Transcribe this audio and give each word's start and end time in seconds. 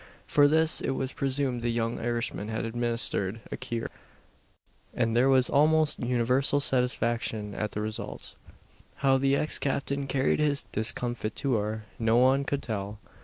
For 0.25 0.47
this 0.47 0.81
it 0.81 0.95
was 0.97 1.11
presumed 1.13 1.61
the 1.61 1.69
young 1.69 1.99
Irishman 1.99 2.47
had 2.47 2.65
administered 2.65 3.39
a 3.51 3.55
cure; 3.55 3.91
and 4.95 5.15
there 5.15 5.29
was 5.29 5.47
almost 5.47 6.03
universal 6.03 6.59
satisfaction 6.59 7.53
at 7.53 7.73
the 7.73 7.81
result. 7.81 8.33
How 9.05 9.19
the 9.19 9.35
ex 9.35 9.59
captain 9.59 10.07
carried 10.07 10.39
his 10.39 10.63
discomfiture 10.71 11.83
no 11.99 12.17
one 12.17 12.45
could 12.45 12.63
tell. 12.63 12.97